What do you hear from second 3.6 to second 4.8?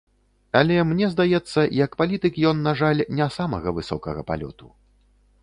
высокага палёту.